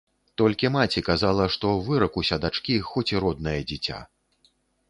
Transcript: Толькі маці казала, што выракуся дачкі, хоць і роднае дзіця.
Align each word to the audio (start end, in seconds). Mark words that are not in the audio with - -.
Толькі 0.41 0.71
маці 0.75 1.03
казала, 1.09 1.43
што 1.57 1.75
выракуся 1.89 2.35
дачкі, 2.47 2.81
хоць 2.91 3.07
і 3.15 3.23
роднае 3.27 3.57
дзіця. 3.75 3.99